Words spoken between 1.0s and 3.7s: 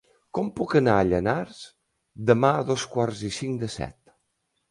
a Llanars demà a dos quarts i cinc